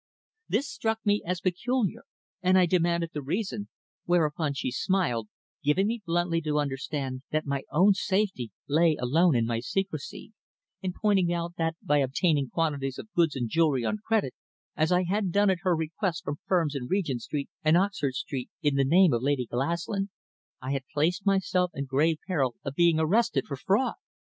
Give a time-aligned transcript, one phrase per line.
[0.49, 2.01] This struck me as peculiar,
[2.41, 3.69] and I demanded the reason,
[4.05, 5.29] whereupon she smiled,
[5.63, 10.33] giving me bluntly to understand that my own safety lay alone in my secrecy,
[10.81, 14.33] and pointing out that by obtaining quantities of goods and jewellery on credit,
[14.75, 18.49] as I had done at her request from firms in Regent Street and Oxford Street,
[18.63, 20.09] in the name of Lady Glaslyn,
[20.59, 23.93] I had placed myself in grave peril of being arrested for fraud.